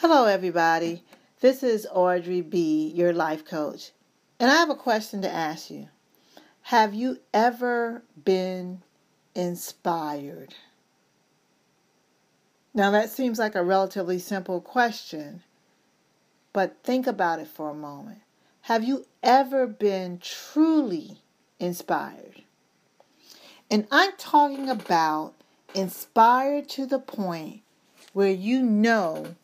[0.00, 1.02] Hello, everybody.
[1.40, 3.90] This is Audrey B., your life coach.
[4.38, 5.88] And I have a question to ask you
[6.62, 8.82] Have you ever been
[9.34, 10.54] inspired?
[12.72, 15.42] Now, that seems like a relatively simple question,
[16.52, 18.20] but think about it for a moment.
[18.62, 21.22] Have you ever been truly
[21.58, 22.44] inspired?
[23.68, 25.34] And I'm talking about
[25.74, 27.62] inspired to the point
[28.12, 29.34] where you know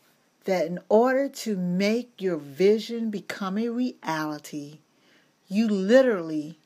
[0.44, 4.78] that in order to make your vision become a reality,
[5.48, 6.58] you literally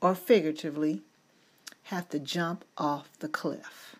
[0.00, 1.02] or figuratively
[1.84, 3.96] have to jump off the cliff.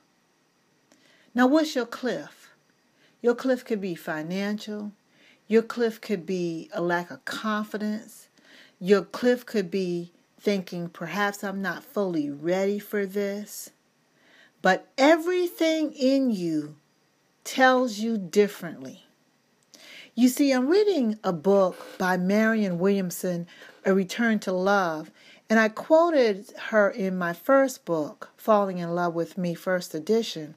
[1.35, 2.51] Now, what's your cliff?
[3.23, 4.93] Your cliff could be financial,
[5.49, 8.29] your cliff could be a lack of confidence,
[8.79, 13.71] your cliff could be thinking perhaps I'm not fully ready for this.
[14.63, 16.77] But everything in you
[17.48, 19.07] tells you differently.
[20.15, 23.46] You see, I'm reading a book by Marianne Williamson,
[23.87, 25.10] A Return to Love,
[25.49, 30.57] and I quoted her in my first book, Falling in Love with Me, first edition.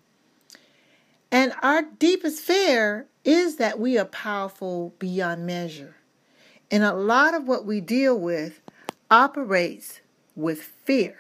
[1.32, 5.96] And our deepest fear is that we are powerful beyond measure.
[6.70, 8.60] And a lot of what we deal with
[9.10, 10.02] operates
[10.36, 11.16] with fear.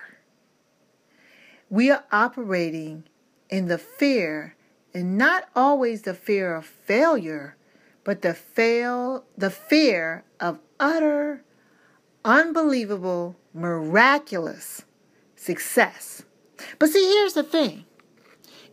[1.69, 3.05] We are operating
[3.49, 4.57] in the fear
[4.93, 7.55] and not always the fear of failure,
[8.03, 11.43] but the fail the fear of utter
[12.23, 14.83] unbelievable miraculous
[15.35, 16.23] success.
[16.79, 17.85] But see here's the thing.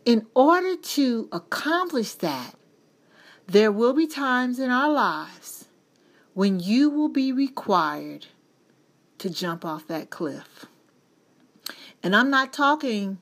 [0.04, 2.54] In order to accomplish that,
[3.46, 5.66] there will be times in our lives
[6.34, 8.26] when you will be required
[9.18, 10.66] to jump off that cliff.
[12.02, 13.18] And I'm not talking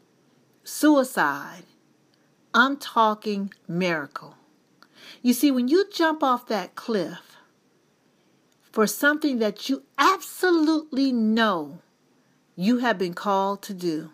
[0.64, 1.62] suicide.
[2.56, 4.34] I'm talking miracle.
[5.20, 7.36] You see, when you jump off that cliff
[8.62, 11.80] for something that you absolutely know
[12.56, 14.10] you have been called to do,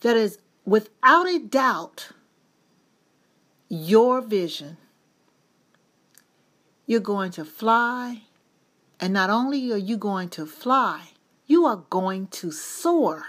[0.00, 2.10] that is without a doubt
[3.70, 4.76] your vision,
[6.84, 8.24] you're going to fly.
[9.00, 11.12] And not only are you going to fly,
[11.46, 13.24] you are going to soar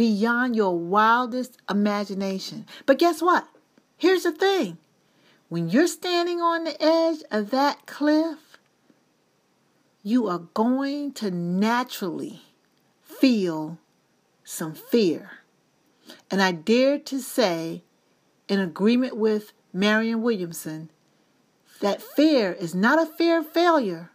[0.00, 2.64] beyond your wildest imagination.
[2.86, 3.46] But guess what?
[3.98, 4.78] Here's the thing
[5.50, 8.56] when you're standing on the edge of that cliff,
[10.02, 12.40] you are going to naturally
[13.02, 13.76] feel
[14.42, 15.32] some fear.
[16.30, 17.82] And I dare to say,
[18.48, 20.90] in agreement with Marianne Williamson,
[21.82, 24.12] that fear is not a fear of failure,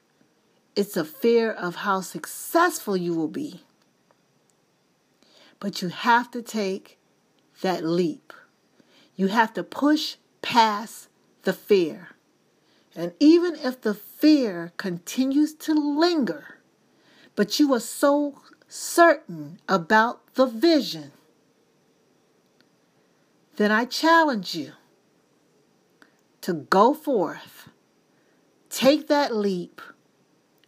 [0.76, 3.65] it's a fear of how successful you will be.
[5.60, 7.00] But you have to take
[7.62, 8.34] that leap.
[9.16, 11.08] You have to push past
[11.44, 12.10] the fear.
[12.96, 16.60] And even if the fear continues to linger,
[17.36, 21.12] but you are so certain about the vision,
[23.58, 24.74] then I challenge you
[26.42, 27.70] to go forth,
[28.70, 29.82] take that leap,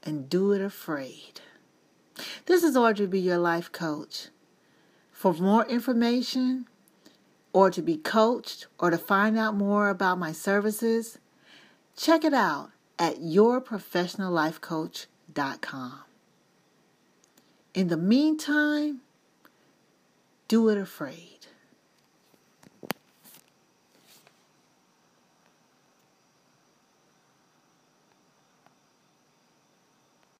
[0.04, 1.42] and do it afraid.
[2.46, 4.30] This is Audrey B, your life coach.
[5.18, 6.68] For more information,
[7.52, 11.18] or to be coached, or to find out more about my services,
[11.96, 12.70] check it out
[13.00, 16.00] at yourprofessionallifecoach.com.
[17.74, 19.02] In the meantime,
[20.48, 21.37] do it afraid.